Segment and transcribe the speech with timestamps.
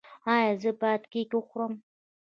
[0.35, 1.73] ایا زه باید کیک وخورم؟